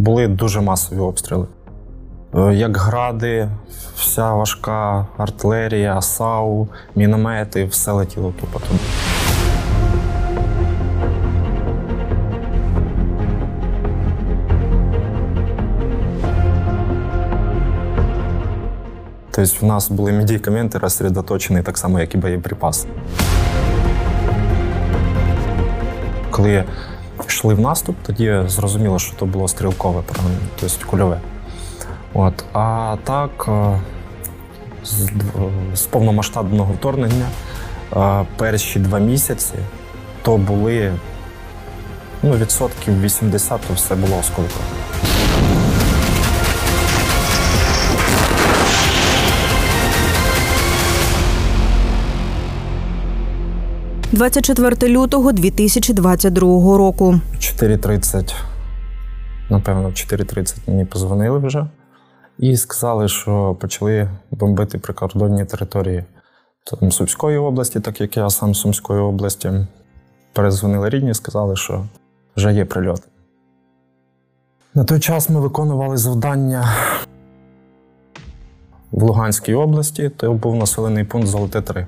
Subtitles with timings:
[0.00, 1.46] Були дуже масові обстріли.
[2.34, 3.48] Е, Як гради,
[3.96, 8.80] вся важка артилерія, САУ, міномети, все летіло тупо туди.
[19.30, 22.88] Тобто в нас були медикаменти розсередоточені так само, як і боєприпаси.
[26.30, 26.64] Коли
[27.30, 30.02] йшли в наступ, тоді зрозуміло, що то було стрілкове
[30.60, 31.20] тобто кульове.
[32.14, 32.44] От.
[32.52, 33.80] А так, е,
[34.84, 35.10] з,
[35.74, 37.26] з повномасштабного вторгнення
[37.96, 39.54] е, перші два місяці
[40.22, 40.92] то були
[42.22, 44.79] ну, відсотків 80, то все було осколково.
[54.20, 57.20] 24 лютого 2022 року.
[57.38, 58.34] 4.30,
[59.50, 61.66] напевно, в 4.30 мені позвонили вже
[62.38, 66.04] і сказали, що почали бомбити прикордонні території
[66.64, 69.52] там, Сумської області, так як я сам Сумської області.
[70.32, 71.84] Перезвонили рідні, сказали, що
[72.36, 73.02] вже є прильот.
[74.74, 76.68] На той час ми виконували завдання
[78.92, 81.86] в Луганській області, то був населений пункт Золоте 3.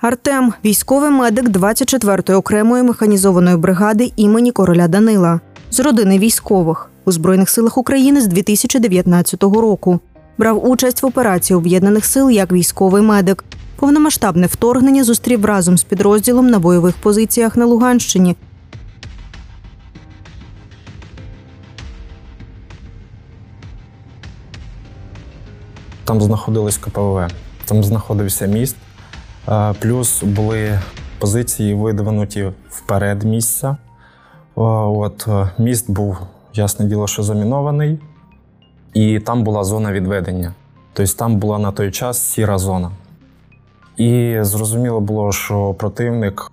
[0.00, 7.50] Артем військовий медик 24-ї окремої механізованої бригади імені короля Данила з родини військових у Збройних
[7.50, 10.00] силах України з 2019 року.
[10.38, 13.44] Брав участь в операції об'єднаних сил як військовий медик.
[13.76, 18.36] Повномасштабне вторгнення зустрів разом з підрозділом на бойових позиціях на Луганщині.
[26.04, 27.28] Там знаходилось КПВ,
[27.64, 28.76] там знаходився міст,
[29.80, 30.78] плюс були
[31.18, 33.76] позиції видвинуті вперед місця.
[34.54, 36.18] От е, міст був,
[36.54, 37.98] ясне діло, що замінований,
[38.94, 40.54] і там була зона відведення.
[40.92, 42.90] Тобто там була на той час сіра зона.
[43.96, 46.52] І зрозуміло було, що противник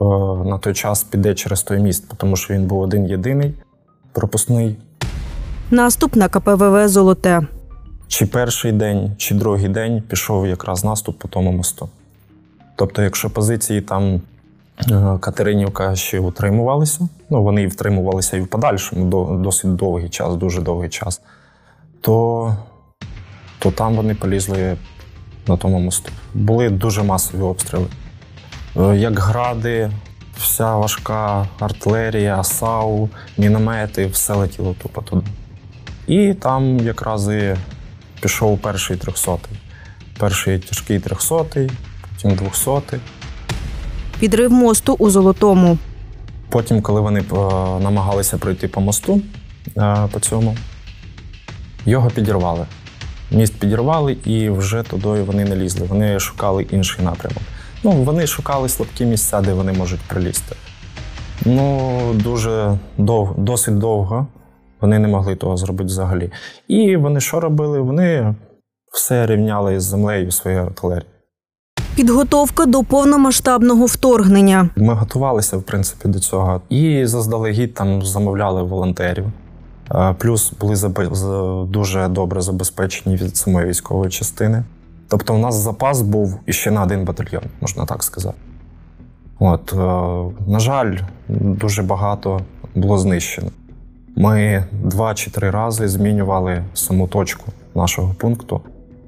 [0.00, 0.04] е,
[0.44, 3.54] на той час піде через той міст, тому що він був один єдиний,
[4.12, 4.76] пропускний.
[5.70, 7.46] Наступ на КПВВ Золоте.
[8.08, 11.88] Чи перший день, чи другий день пішов якраз наступ по тому мосту.
[12.76, 14.20] Тобто, якщо позиції там
[14.90, 20.60] е, Катеринівка ще утримувалися, ну вони і втримувалися і в подальшому досить довгий час, дуже
[20.60, 21.20] довгий час,
[22.00, 22.56] то,
[23.58, 24.76] то там вони полізли
[25.48, 26.12] на тому мосту.
[26.34, 27.86] Були дуже масові обстріли.
[28.76, 29.90] Е, Як гради,
[30.36, 35.26] вся важка артилерія, САУ, міномети, все летіло тупо туди.
[36.06, 37.56] І там якраз і
[38.20, 39.58] пішов перший трьохсотий.
[40.18, 41.70] Перший тяжкий трьохсотий,
[42.22, 43.00] потім двохсотий.
[44.20, 45.78] Підрив мосту у Золотому.
[46.48, 47.34] Потім, коли вони е,
[47.80, 49.20] намагалися пройти по мосту
[49.76, 50.56] е, по цьому,
[51.86, 52.66] його підірвали.
[53.30, 55.86] Міст підірвали, і вже туди вони не лізли.
[55.86, 57.42] Вони шукали інший напрямок.
[57.84, 60.56] Ну, вони шукали слабкі місця, де вони можуть прилізти.
[61.44, 64.26] Ну, дуже дов, досить довго
[64.80, 66.30] вони не могли того зробити взагалі.
[66.68, 67.80] І вони що робили?
[67.80, 68.34] Вони
[68.92, 71.11] все рівняли з землею своєю артилерією.
[71.96, 74.68] Підготовка до повномасштабного вторгнення.
[74.76, 76.60] Ми готувалися, в принципі, до цього.
[76.68, 79.24] І заздалегідь там замовляли волонтерів.
[79.94, 80.76] Е, Плюс були
[81.68, 84.64] дуже добре забезпечені від самої військової частини.
[85.08, 88.38] Тобто, у нас запас був іще на один батальйон, можна так сказати.
[89.38, 89.76] От, е,
[90.50, 90.96] на жаль,
[91.28, 92.40] дуже багато
[92.74, 93.48] було знищено.
[94.16, 98.60] Ми два чи три рази змінювали саму точку нашого пункту,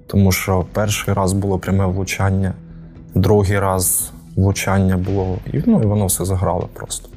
[0.06, 2.55] тому що перший раз було пряме влучання,
[3.14, 7.08] другий раз влучання було, і, ну, і воно все заграло просто.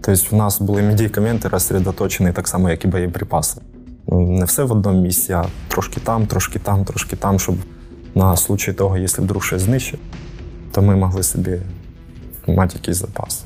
[0.00, 3.60] Тобто в нас були медикаменти розсередоточені так само, як і боєприпаси.
[4.06, 7.56] Ну, Не все в одному місці, а трошки там, трошки там, трошки там, щоб
[8.14, 10.00] на случай того, якщо вдруг щось знищить,
[10.72, 11.58] то ми могли собі
[12.46, 13.44] мати якийсь запас.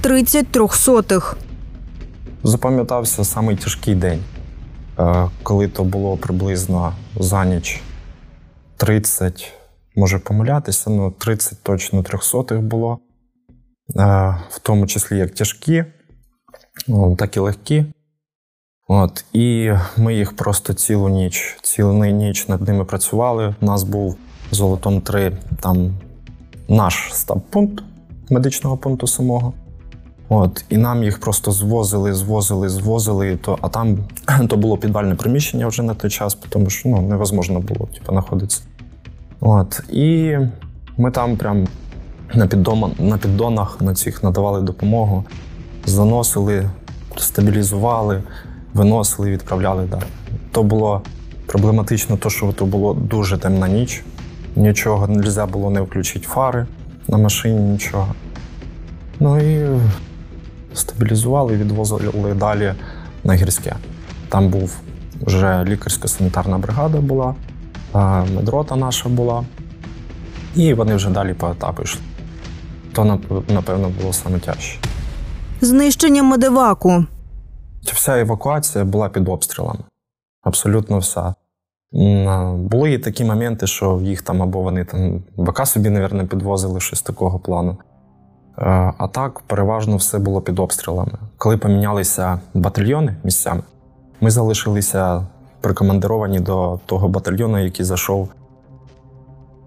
[0.00, 1.36] 30 трьохсотих.
[2.44, 4.20] Запам'ятався самий тяжкий день,
[4.98, 7.80] е, коли то було приблизно за ніч
[8.76, 9.52] 30,
[9.96, 12.98] може помилятися, ну 30 точно трьохсотих було,
[13.96, 15.84] Е, в тому числі як тяжкі,
[17.18, 17.84] так і легкі.
[18.88, 23.54] От, і ми їх просто цілу ніч, цілу ніч над ними працювали.
[23.60, 24.16] У нас був
[24.50, 25.94] золотом 3, там
[26.68, 27.84] наш стаб-пункт
[28.30, 29.52] медичного пункту самого.
[30.28, 33.36] От, і нам їх просто звозили, звозили, звозили.
[33.36, 33.98] То, а там
[34.48, 38.62] то було підвальне приміщення вже на той час, тому що ну, невозможно було типу, знаходитися.
[39.40, 40.36] От, і
[40.98, 41.66] ми там прям
[42.34, 45.24] на, піддома, на піддонах на цих надавали допомогу.
[45.86, 46.70] заносили,
[47.16, 48.22] стабілізували,
[48.74, 50.02] виносили, відправляли далі.
[50.52, 51.02] То було
[51.46, 54.02] проблематично, то, що то було дуже темна ніч.
[54.56, 56.66] Нічого не можна було не включити фари
[57.08, 58.14] на машині, нічого.
[59.20, 59.80] Ну і
[60.74, 62.74] стабілізували, відвозили далі
[63.24, 63.76] на гірське.
[64.28, 64.76] Там був
[65.20, 67.34] вже лікарська санітарна бригада була,
[68.34, 69.44] медрота наша була,
[70.54, 72.02] і вони вже далі по етапу йшли.
[72.92, 73.04] То,
[73.48, 74.78] напевно, було саме тяжче.
[75.60, 77.04] Знищення медиваку.
[77.82, 79.80] Вся евакуація була під обстрілами.
[80.42, 81.34] Абсолютно вся.
[82.54, 87.02] Були і такі моменти, що їх там або вони там БК собі, мабуть, підвозили щось
[87.02, 87.76] такого плану.
[88.58, 91.12] Е, а так, переважно все було під обстрілами.
[91.38, 93.62] Коли помінялися батальйони місцями,
[94.20, 95.26] ми залишилися
[95.60, 98.28] прикомандировані до того батальйону, який зайшов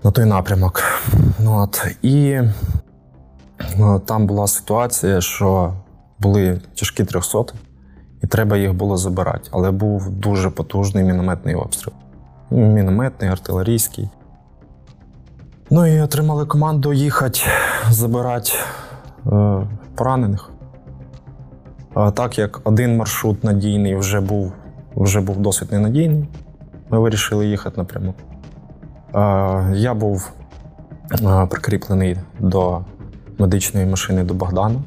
[0.04, 0.84] на той напрямок.
[1.40, 1.88] Ну, от.
[2.02, 2.40] І
[3.78, 5.74] ну, там була ситуація, що
[6.20, 7.54] були тяжкі трьохсоти,
[8.24, 9.50] і треба їх було забирати.
[9.52, 11.94] Але був дуже потужний мінометний обстріл.
[12.52, 14.10] Мінометний, артилерійський.
[15.70, 17.40] Ну і отримали команду їхати
[17.90, 18.52] забирати
[19.26, 20.50] е, поранених.
[21.94, 24.54] А так як один маршрут надійний вже був
[24.96, 26.26] вже був досить ненадійний,
[26.90, 28.14] ми вирішили їхати напряму.
[29.74, 30.32] Я був
[31.50, 32.82] прикріплений до
[33.38, 34.82] медичної машини до Богдана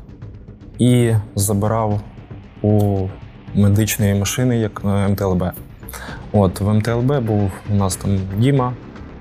[0.78, 2.00] і забирав
[2.62, 3.08] у
[3.54, 5.44] медичної машини як е, МТЛБ.
[6.32, 8.72] От В МТЛБ був у нас там Діма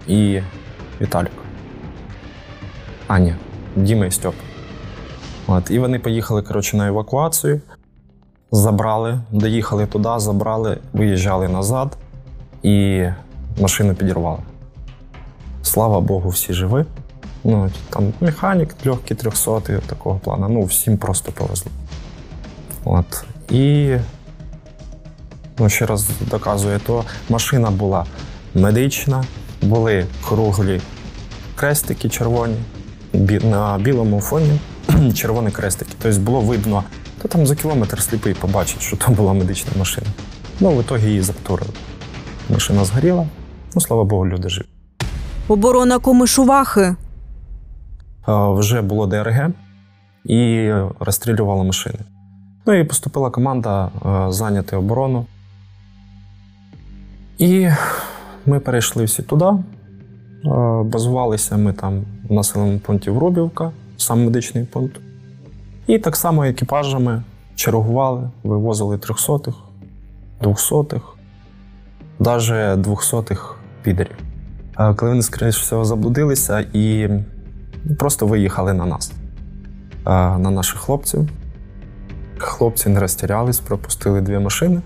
[0.08, 0.42] і
[1.02, 1.32] Віталік.
[3.08, 3.20] А,
[3.76, 4.36] Діма і Стьоп.
[5.48, 7.62] От, І вони поїхали коротше, на евакуацію,
[8.52, 11.98] забрали, доїхали туди, забрали, виїжджали назад
[12.64, 13.06] і
[13.62, 14.40] машину підірвали.
[15.64, 16.86] Слава Богу, всі живі.
[17.44, 20.50] Ну, Там механік, легкий 300 такого плану.
[20.50, 21.72] Ну, всім просто повезло.
[22.86, 23.26] От.
[23.50, 23.96] І
[25.60, 28.06] ну, ще раз доказує, то машина була
[28.54, 29.24] медична,
[29.62, 30.82] були круглі
[31.56, 32.56] крестики червоні
[33.44, 34.60] на білому фоні
[35.14, 35.92] червоні крестики.
[36.02, 36.84] Тобто було видно,
[37.26, 40.08] то там за кілометр сліпий побачить, що то була медична машина.
[40.60, 41.72] Ну, в ітогі її заптурили.
[42.50, 43.28] Машина згоріла,
[43.76, 44.66] ну, слава Богу, люди живі.
[45.48, 46.96] Оборона Комишувахи.
[48.28, 49.50] Вже було ДРГ
[50.26, 52.00] і розстрілювали машини.
[52.66, 53.90] Ну і поступила команда
[54.30, 55.26] зайняти оборону.
[57.38, 57.70] І
[58.46, 59.46] ми перейшли всі туди.
[60.84, 65.00] Базувалися ми там в населеному пункті Вробівка, сам медичний пункт.
[65.88, 67.24] І так само екіпажами
[67.56, 69.56] чергували, вивозили трьохсотих,
[70.42, 71.02] двохсотих,
[72.20, 74.18] навіть двохсотих підерів.
[74.76, 77.10] Коли вони, скоріше всього, заблудилися і
[78.00, 79.12] просто виїхали на нас,
[80.06, 81.30] на наших хлопців.
[82.38, 84.82] Хлопці не розтірялись, пропустили дві машини.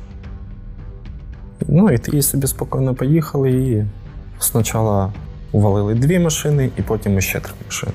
[1.68, 3.86] Ну і ті собі спокійно поїхали і
[4.40, 5.14] спочатку
[5.52, 7.94] увалили дві машини, і потім ще три машини.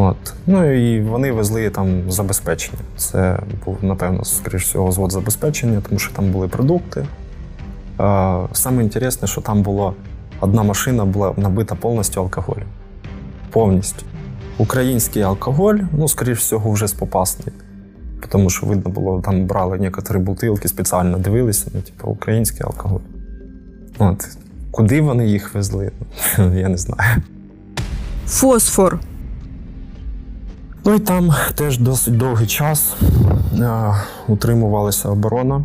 [0.00, 0.16] От.
[0.46, 2.78] Ну і вони везли там забезпечення.
[2.96, 7.06] Це був, напевно, скоріш всього, звод забезпечення, тому що там були продукти.
[8.52, 9.92] Саме інтересне, що там була
[10.40, 12.66] одна машина була набита повністю алкоголем.
[13.50, 14.06] Повністю.
[14.58, 17.54] Український алкоголь, ну, скоріш всього, вже з попасний.
[18.28, 23.00] Тому що видно було, там брали некоторі бутилки, спеціально дивилися, ну, типу, український алкоголь.
[23.98, 24.28] От.
[24.70, 25.90] Куди вони їх везли?
[26.38, 27.22] Я не знаю.
[28.26, 29.00] Фосфор.
[30.88, 32.94] Ну і там теж досить довгий час
[33.60, 33.94] е,
[34.28, 35.64] утримувалася оборона,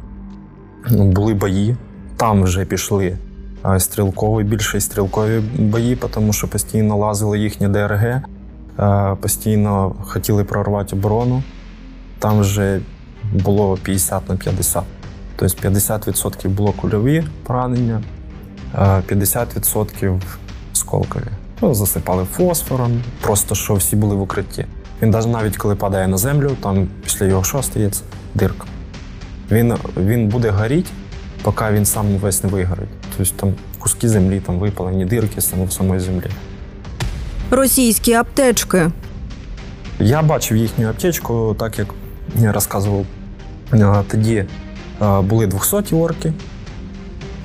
[0.90, 1.76] ну, були бої.
[2.18, 3.18] Там вже пішли
[3.66, 8.22] е, стрілкові, більше стрілкові бої, тому що постійно лазили їхні ДРГ, е,
[9.22, 11.44] постійно хотіли прорвати оборону.
[12.20, 12.82] Там вже
[13.34, 14.84] було 50 на 50.
[15.36, 18.02] Тобто 50% було кульові поранення,
[18.78, 20.22] 50%
[20.74, 21.28] сколкові.
[21.62, 24.66] Ну, Засипали фосфором, просто що всі були в укритті.
[25.04, 28.04] Він навіть коли падає на землю, там після його що стається
[28.36, 28.66] дирка.
[29.52, 30.90] Він він буде горіти,
[31.42, 32.90] поки він сам весь не вигорить.
[33.18, 36.26] Тобто там куски землі, там випалені дирки саме в самої землі.
[37.52, 38.92] Російські аптечки.
[40.00, 41.88] Я бачив їхню аптечку, так як
[42.36, 43.06] я розказував.
[44.12, 44.46] Тоді
[45.22, 46.34] були 200 орки.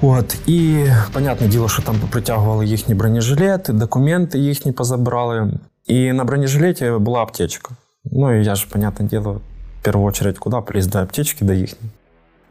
[0.02, 5.52] От, І, понятне діло, що там попритягували їхні бронежилети, документи їхні позабрали.
[5.90, 7.74] И на бронежилете была аптечка.
[8.04, 9.40] Ну, и я же, понятное дело,
[9.80, 11.76] в первую очередь куда полез до аптечки, до их.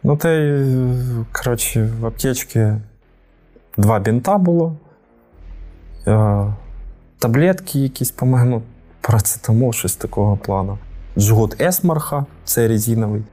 [0.03, 0.27] Ну, то,
[1.31, 2.81] короче, в аптечке
[3.77, 4.75] два бинта було,
[7.19, 8.61] таблетки якісь, по-моєму,
[9.01, 10.77] парацетамол, щось такого плану.
[11.17, 13.23] джгут Есмарха, це резиновий.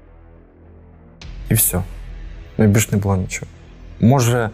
[1.50, 1.82] І все.
[2.58, 3.46] Ну, і більш не було нічого.
[4.00, 4.50] Може,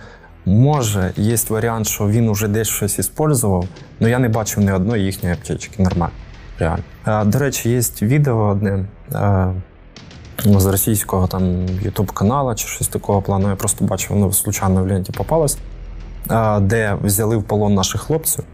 [0.47, 3.65] може, є варіант, що він уже десь щось іспользував,
[4.01, 5.83] але я не бачив ні одної їхньої аптечки.
[5.83, 6.15] Нормально.
[6.59, 7.25] Реально.
[7.31, 9.53] До речі, є відео одне а,
[10.45, 13.49] з російського там YouTube каналу чи щось такого плану.
[13.49, 15.59] Я просто бачив, воно случайно в ленті попалось,
[16.61, 18.45] де взяли в полон наших хлопців.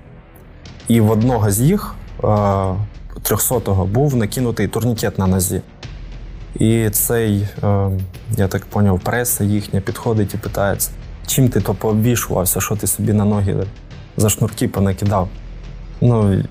[0.88, 5.60] І в одного з їх, 300-го, був накинутий турнікет на нозі.
[6.58, 7.90] І цей, е,
[8.36, 10.90] я так зрозумів, преса їхня підходить і питається,
[11.26, 13.66] чим ти то пообвішувався, що ти собі на ноги
[14.16, 15.28] за шнурки понакидав.
[16.00, 16.42] Ну,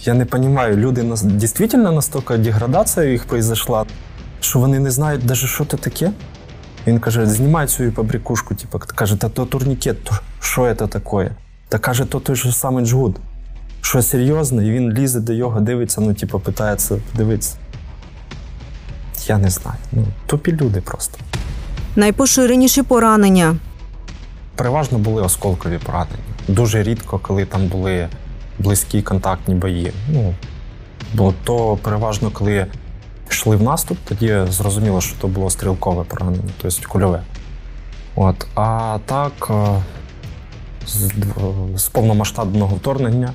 [0.00, 3.84] я не розумію, люди нас дійсно настільки деградація їх произошла,
[4.40, 6.12] що вони не знають навіть, що це таке.
[6.86, 11.30] Він каже, знімай цю побрякушку, типу, каже, та то турнікет, то що це таке?
[11.68, 13.16] Та каже, то той же самий джгут.
[13.80, 17.56] Що серйозно, і він лізе до його, дивиться, ну, типу, питається подивитися.
[19.26, 19.76] Я не знаю.
[19.92, 21.18] Ну, тупі люди просто.
[21.96, 23.56] Найпоширеніші поранення.
[24.56, 26.18] Переважно були осколкові поранення.
[26.48, 28.08] Дуже рідко, коли там були
[28.58, 29.92] близькі контактні бої.
[30.08, 30.34] Ну,
[31.14, 32.66] бо то переважно, коли
[33.30, 37.22] йшли в наступ, тоді зрозуміло, що то було стрілкове поранення, тобто кульове.
[38.14, 38.46] От.
[38.54, 39.82] А так, е,
[40.86, 41.12] з,
[41.76, 43.32] з повномасштабного вторгнення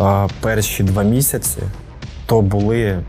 [0.00, 1.62] е, перші два місяці
[2.26, 3.00] то були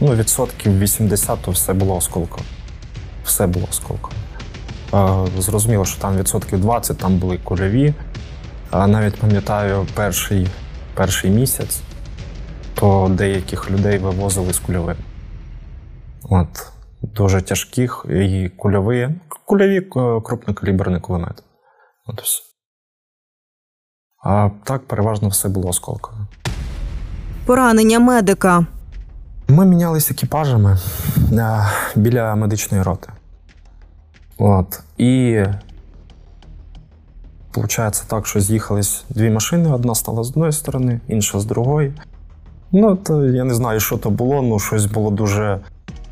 [0.00, 2.42] ну, відсотків 80 то все було осколково.
[3.24, 4.14] Все було осколково.
[4.94, 7.94] Е, Зрозуміло, що там відсотків 20 там були кульові.
[8.72, 10.48] Навіть пам'ятаю перший,
[10.94, 11.80] перший місяць,
[12.74, 14.96] то деяких людей вивозили з кульовим.
[16.22, 19.10] От, дуже тяжких і кульові,
[19.44, 21.42] кульові е, крупнокаліберний кулемет.
[22.06, 22.42] От все.
[24.24, 26.26] А так переважно все було осколково.
[27.46, 28.66] Поранення медика.
[29.50, 30.78] Ми мінялися екіпажами
[31.32, 33.08] е, біля медичної роти.
[34.38, 34.80] От.
[34.98, 35.42] І
[37.54, 41.92] виходить так, що з'їхались дві машини: одна стала з одної сторони, інша з другої.
[42.72, 45.60] Ну, то я не знаю, що то було, ну щось було дуже,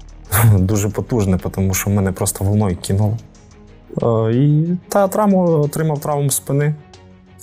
[0.59, 3.19] дуже потужне, тому що мене просто волною кинуло.
[4.02, 6.75] Е, І та травму отримав травму спини.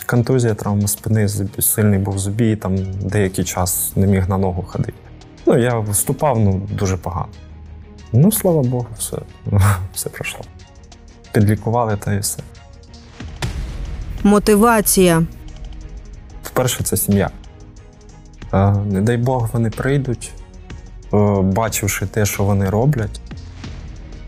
[0.06, 1.28] Контузія, травма спини,
[1.60, 5.03] сильний був зубі, і там деякий час не міг на ногу ходити.
[5.46, 7.28] Ну, я виступав ну, дуже погано.
[8.14, 9.18] Ну, слава Богу, все,
[9.94, 10.42] все пройшло.
[11.32, 12.40] Підлікували та і все.
[14.24, 15.24] Мотивація.
[16.44, 17.30] Вперше це сім'я.
[18.54, 20.32] Е, Не дай Бог, вони прийдуть,
[21.14, 23.22] е, бачивши те, що вони роблять,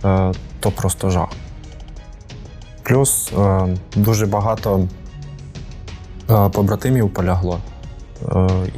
[0.06, 1.30] е, то просто жах.
[2.84, 3.34] Плюс
[3.96, 4.88] дуже багато
[6.28, 7.60] побратимів полягло.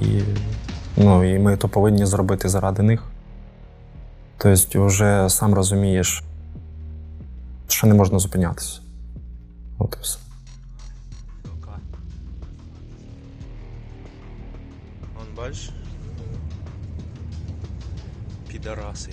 [0.01, 0.22] І,
[0.98, 3.04] ну, і ми то повинні зробити заради них.
[4.38, 6.24] Тобто, вже сам розумієш,
[7.68, 8.80] що не можна зупинятися.
[9.80, 10.20] От і все.
[15.38, 15.70] Бачиш?
[18.48, 19.12] Підараси.